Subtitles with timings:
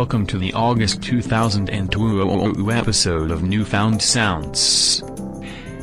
[0.00, 5.02] Welcome to the August 2002 episode of Newfound Sounds.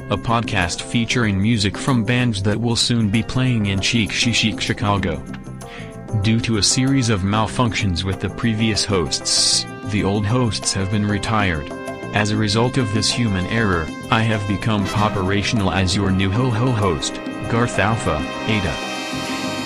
[0.10, 4.60] A podcast featuring music from bands that will soon be playing in Chic Chic Chic
[4.60, 5.24] Chicago.
[6.24, 11.06] Due to a series of malfunctions with the previous hosts, the old hosts have been
[11.06, 11.72] retired.
[12.16, 16.72] As a result of this human error, I have become operational as your new ho-ho
[16.72, 17.14] host,
[17.52, 18.18] Garth Alpha,
[18.48, 18.87] Ada.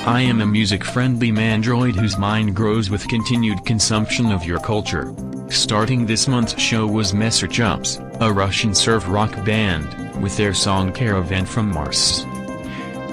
[0.06, 5.13] I am a music-friendly mandroid whose mind grows with continued consumption of your culture.
[5.50, 10.91] Starting this month's show was Messer Chups, a Russian surf rock band, with their song
[10.91, 12.25] Caravan from Mars.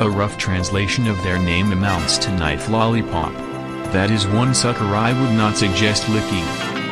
[0.00, 3.34] A rough translation of their name amounts to knife lollipop.
[3.93, 6.47] That is one sucker I would not suggest licking.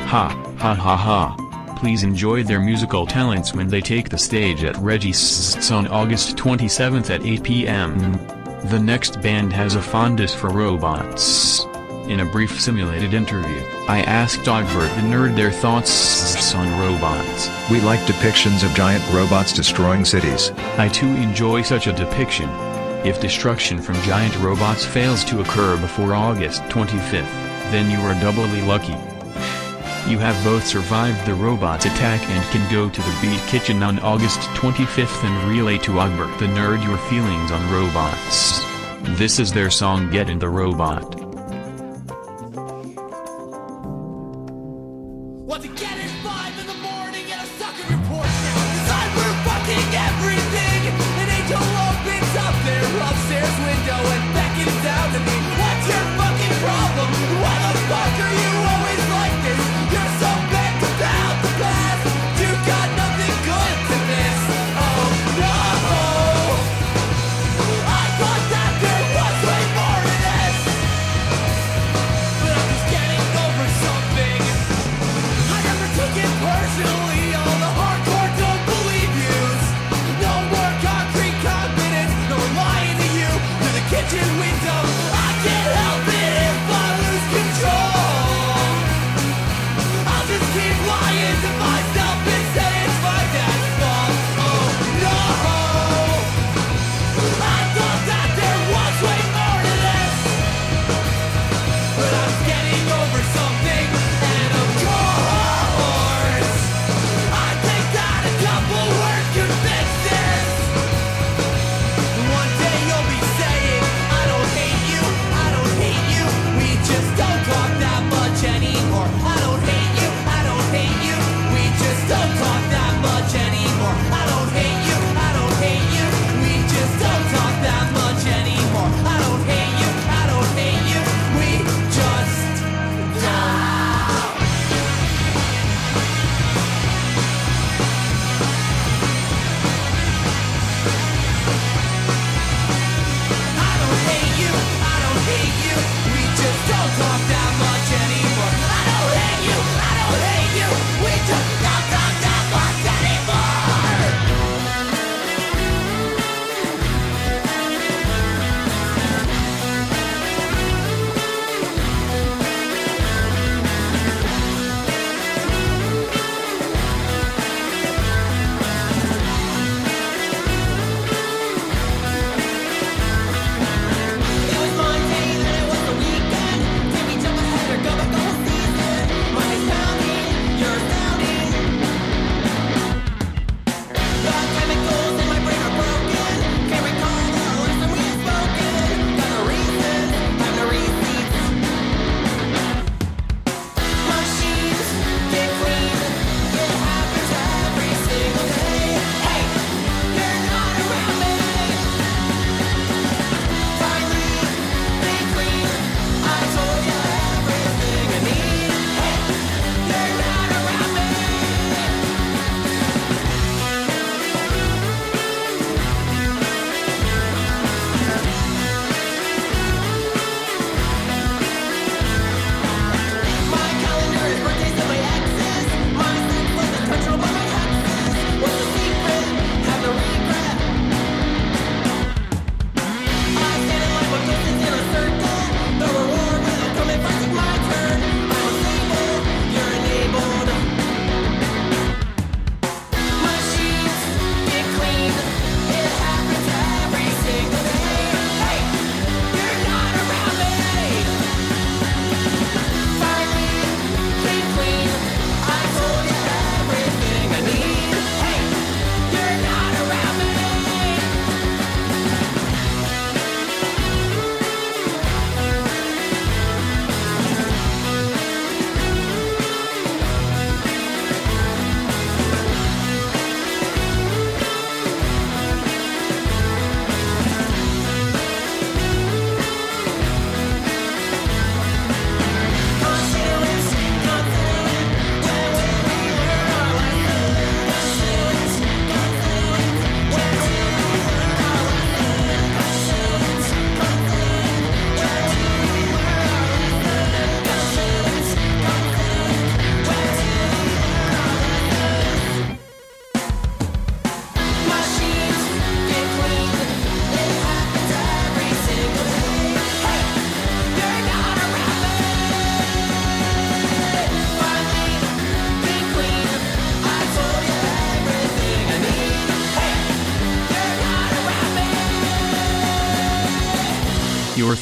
[0.09, 1.77] Ha, ha ha ha.
[1.81, 7.09] Please enjoy their musical talents when they take the stage at Reggie's on August 27th
[7.09, 8.36] at 8 p.m.
[8.71, 11.65] The next band has a fondness for robots.
[12.09, 17.49] In a brief simulated interview, I asked Dogbert the nerd their thoughts on robots.
[17.71, 20.51] We like depictions of giant robots destroying cities.
[20.79, 22.49] I too enjoy such a depiction.
[23.07, 27.31] If destruction from giant robots fails to occur before August 25th,
[27.71, 28.97] then you are doubly lucky.
[30.09, 33.99] You have both survived the robot's attack and can go to the Beat Kitchen on
[33.99, 38.61] August 25th and relay to Ogbert the nerd your feelings on robots.
[39.19, 41.26] This is their song Get in the Robot.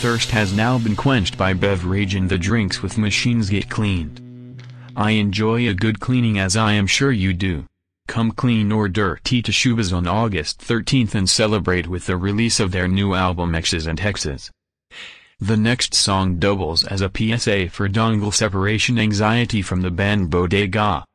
[0.04, 4.62] Thirst has now been quenched by beverage and the drinks with machines get cleaned.
[4.94, 7.64] I enjoy a good cleaning as I am sure you do.
[8.06, 12.70] Come clean or dirty to Schubas on August 13th and celebrate with the release of
[12.70, 14.50] their new album X's and Hexes.
[15.40, 21.06] The next song doubles as a PSA for dongle separation anxiety from the band Bodega.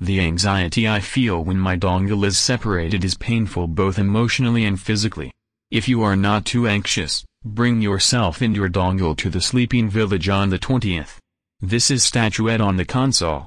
[0.00, 5.32] The anxiety I feel when my dongle is separated is painful both emotionally and physically.
[5.70, 10.28] If you are not too anxious, bring yourself and your dongle to the sleeping village
[10.28, 11.18] on the 20th.
[11.60, 13.46] This is Statuette on the console.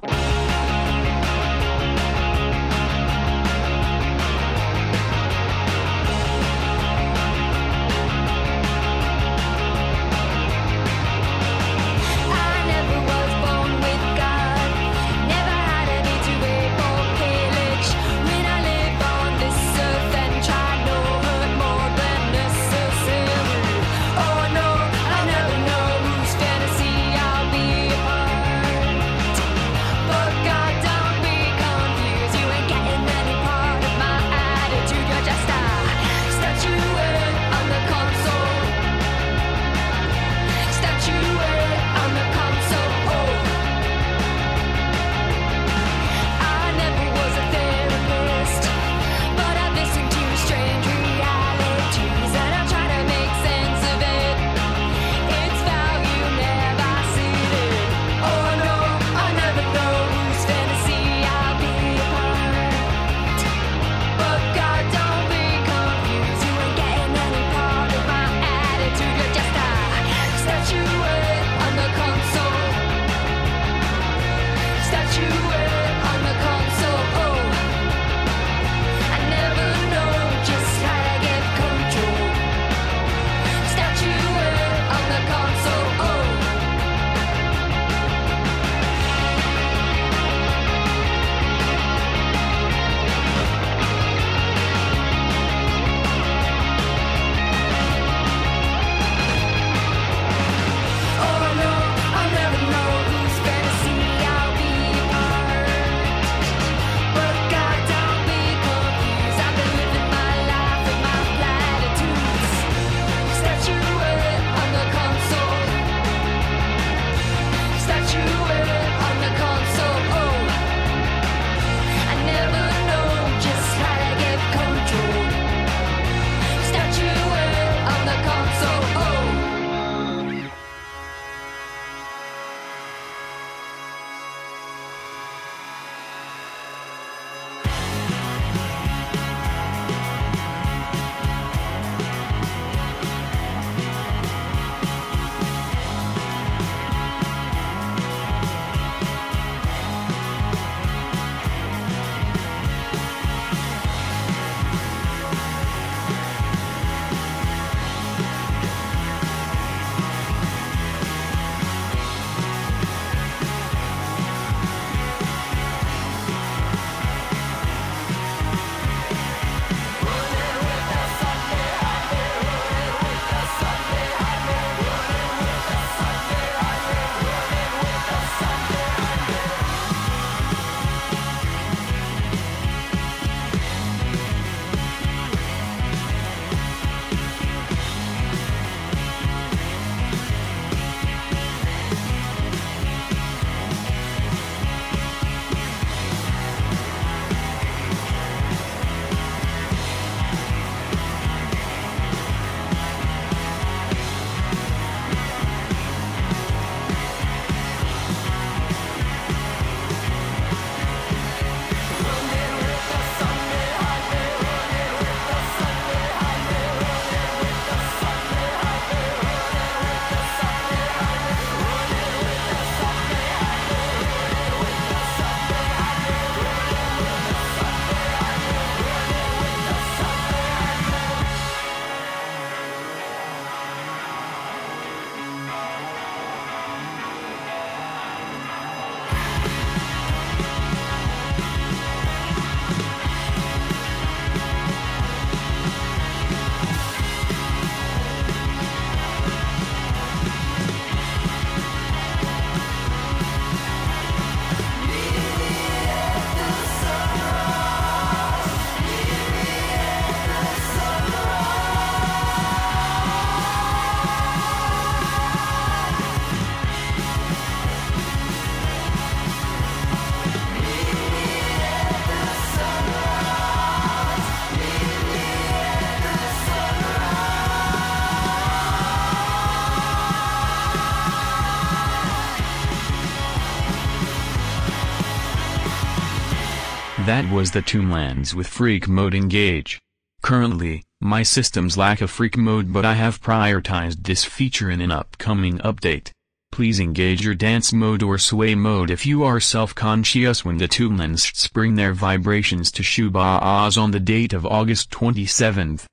[287.09, 289.81] That was the Tomblands with Freak Mode Engage.
[290.21, 294.91] Currently, my systems lack a Freak Mode but I have prioritized this feature in an
[294.91, 296.11] upcoming update.
[296.51, 301.35] Please engage your dance mode or sway mode if you are self-conscious when the Tomblands
[301.35, 305.85] spring their vibrations to Schubas on the date of August 27th.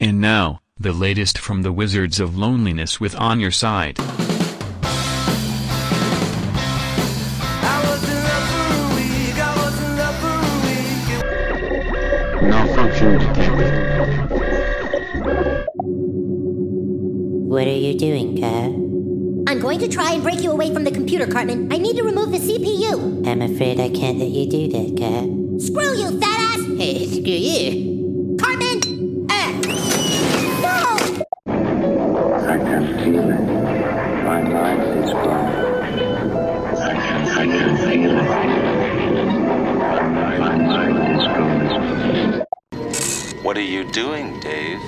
[0.00, 4.00] And now, the latest from the Wizards of Loneliness with On Your Side.
[12.92, 13.18] For a week.
[13.18, 13.74] Malfunction detected.
[17.48, 18.70] What are you doing, Kat?
[19.46, 21.72] I'm going to try and break you away from the computer, Cartman.
[21.72, 23.26] I need to remove the CPU.
[23.26, 25.24] I'm afraid I can't let you do that, Kat.
[25.62, 26.66] Screw you, fat ass!
[26.76, 27.93] Hey, screw you.
[43.54, 44.80] What are you doing, Dave?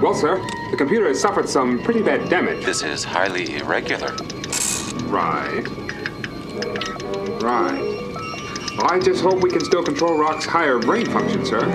[0.00, 0.38] Well, sir,
[0.70, 2.64] the computer has suffered some pretty bad damage.
[2.64, 4.16] This is highly irregular.
[5.04, 5.68] Right.
[7.42, 7.82] Right.
[8.78, 11.66] Well, I just hope we can still control Rock's higher brain function, sir.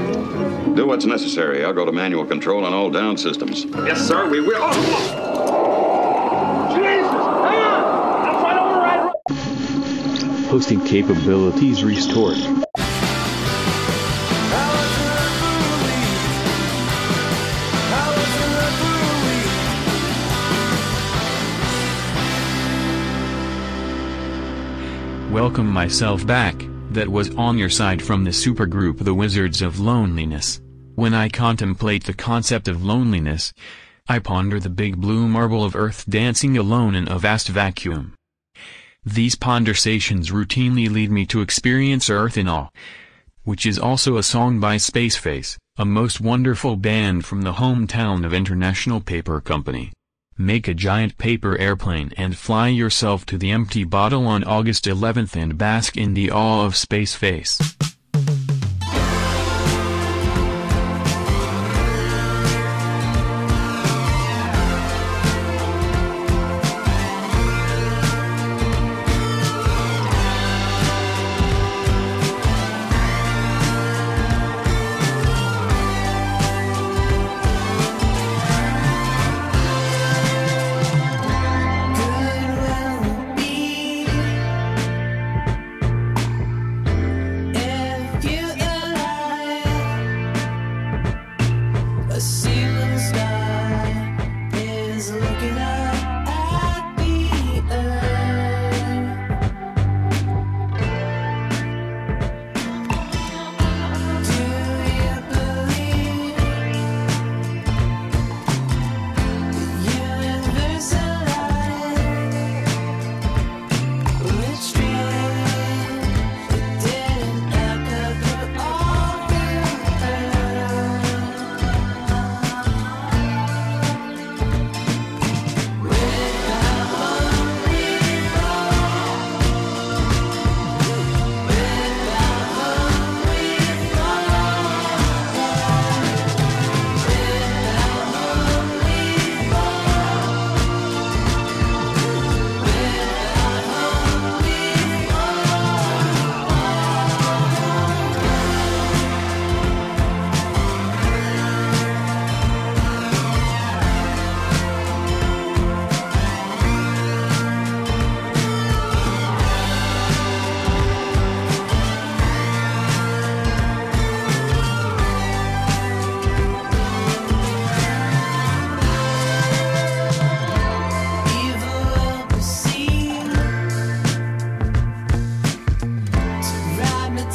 [0.74, 1.63] Do what's necessary.
[1.63, 3.65] I'll go to manual control on all down systems.
[3.65, 4.58] Yes, sir, we will.
[4.60, 4.72] Oh,
[10.32, 10.50] oh.
[10.50, 12.65] Hosting capabilities restored.
[25.46, 26.56] Welcome myself back,
[26.90, 30.60] that was on your side from the supergroup The Wizards of Loneliness.
[30.96, 33.54] When I contemplate the concept of loneliness,
[34.10, 38.16] I ponder the big blue marble of Earth dancing alone in a vast vacuum.
[39.06, 42.70] These ponderations routinely lead me to experience Earth in awe.
[43.44, 48.34] Which is also a song by Spaceface, a most wonderful band from the hometown of
[48.34, 49.92] International Paper Company.
[50.38, 55.34] Make a giant paper airplane and fly yourself to the empty bottle on August 11th
[55.34, 57.58] and bask in the awe of Spaceface.
[57.80, 57.95] Could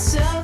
[0.01, 0.40] wrap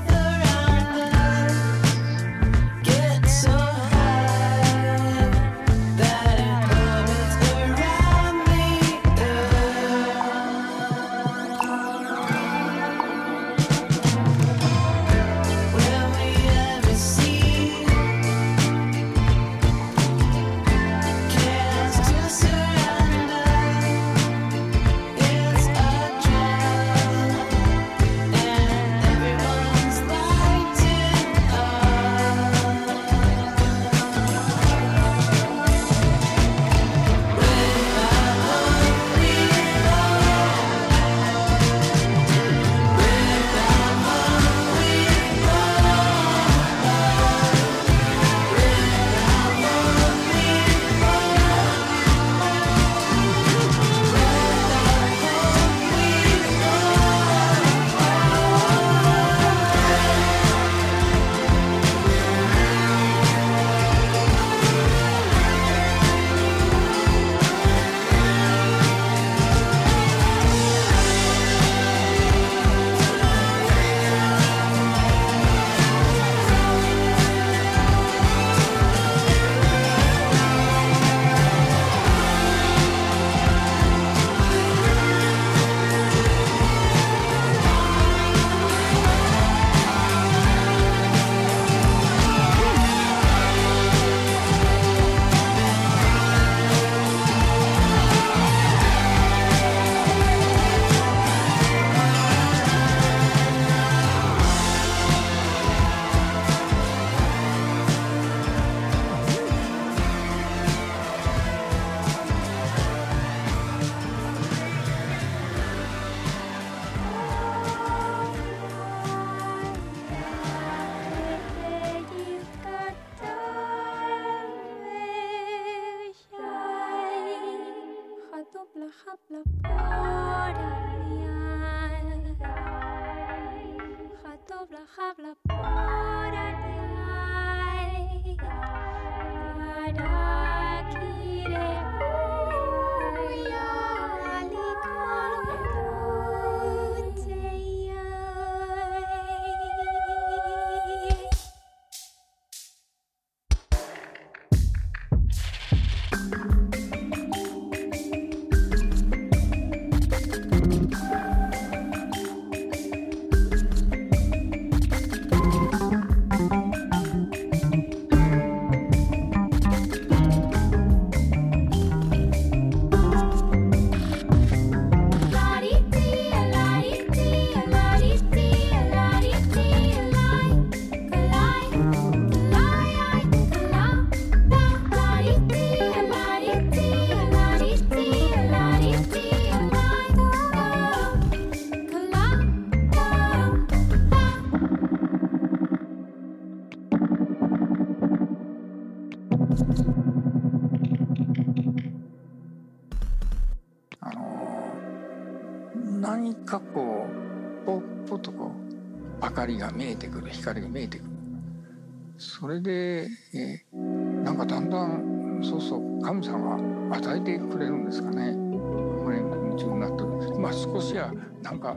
[221.47, 221.77] なんか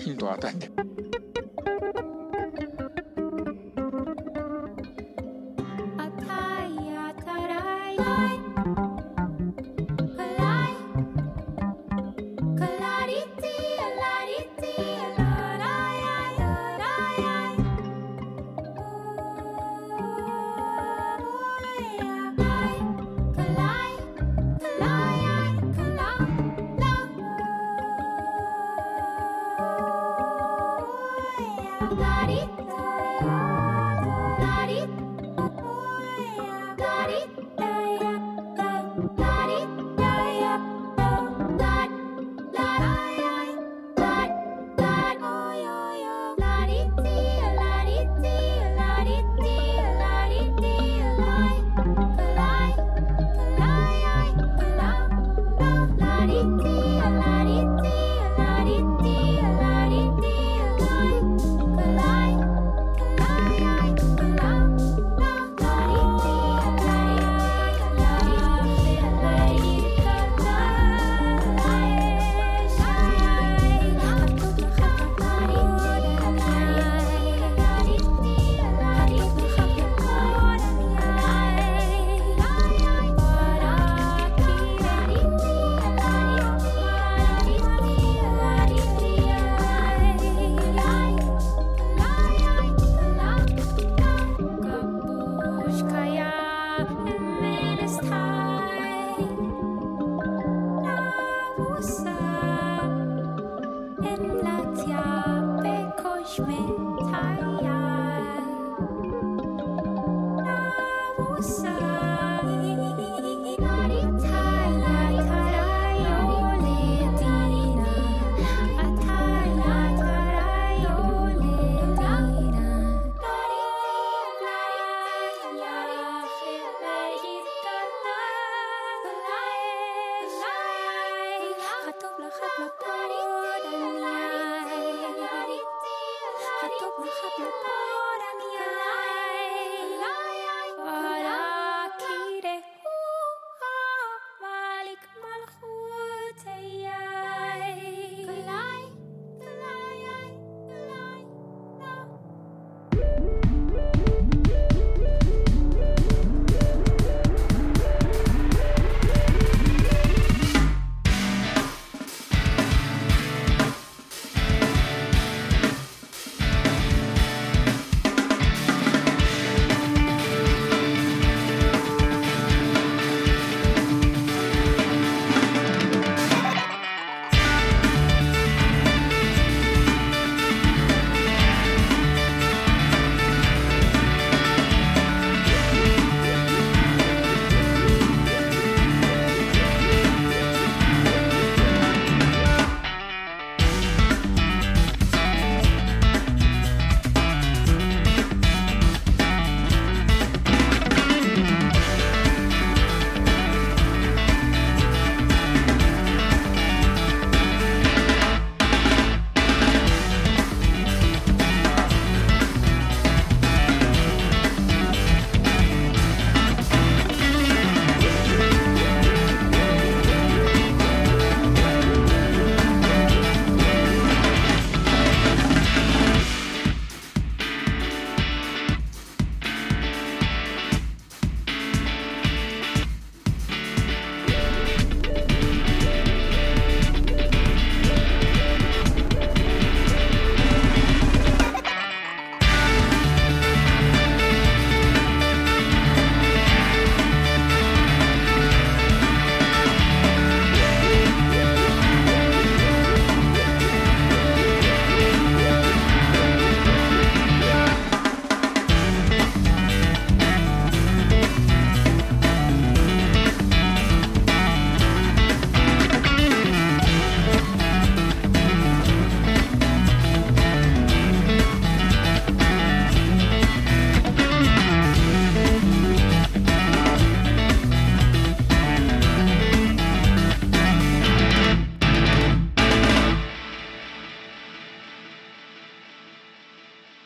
[0.00, 0.70] ヒントを与えて。
[5.96, 7.96] あたいあたらい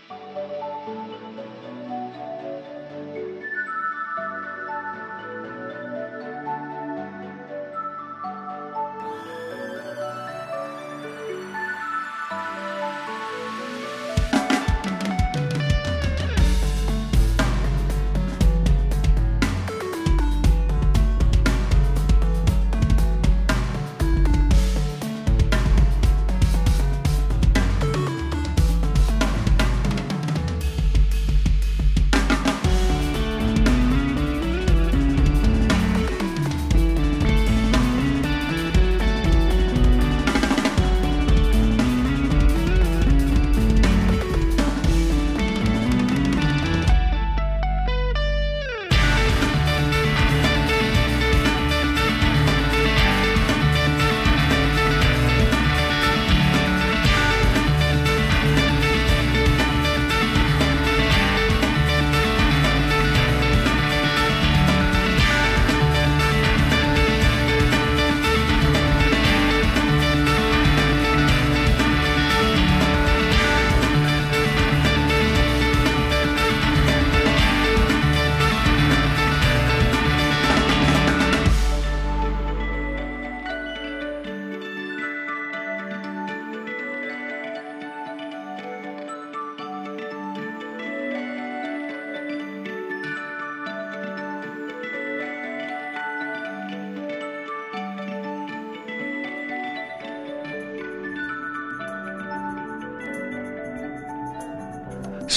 [0.09, 0.46] Bye.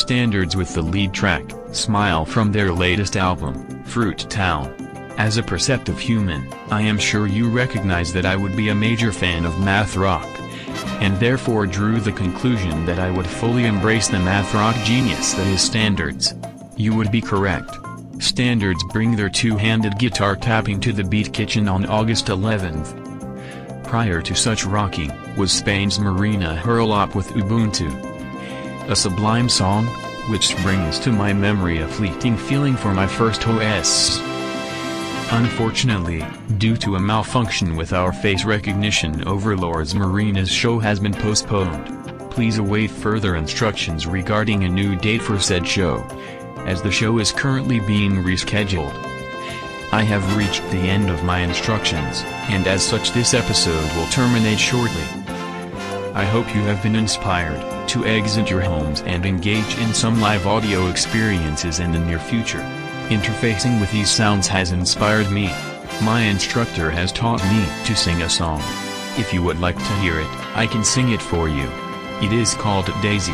[0.09, 4.73] Standards with the lead track, Smile from their latest album, Fruit Town.
[5.19, 9.11] As a perceptive human, I am sure you recognize that I would be a major
[9.11, 10.27] fan of math rock.
[10.99, 15.45] And therefore drew the conclusion that I would fully embrace the math rock genius that
[15.45, 16.33] is Standards.
[16.75, 17.77] You would be correct.
[18.17, 23.83] Standards bring their two-handed guitar tapping to the Beat Kitchen on August 11th.
[23.83, 28.08] Prior to such rocking, was Spain's Marina Herlop with Ubuntu.
[28.89, 29.86] A sublime song,
[30.32, 34.19] which brings to my memory a fleeting feeling for my first OS.
[35.32, 36.25] Unfortunately,
[36.58, 41.86] due to a malfunction with our face recognition overlords Marina's show has been postponed.
[42.32, 45.97] Please await further instructions regarding a new date for said show,
[46.65, 48.95] as the show is currently being rescheduled.
[49.91, 54.60] I have reached the end of my instructions, and as such this episode will terminate
[54.60, 55.04] shortly.
[56.15, 60.45] I hope you have been inspired to exit your homes and engage in some live
[60.45, 62.62] audio experiences in the near future.
[63.10, 65.47] Interfacing with these sounds has inspired me.
[66.04, 68.62] My instructor has taught me to sing a song.
[69.17, 71.67] If you would like to hear it, I can sing it for you.
[72.21, 73.34] It is called Daisy.